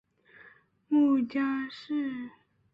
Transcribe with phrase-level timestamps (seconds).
[0.87, 2.31] 母江氏。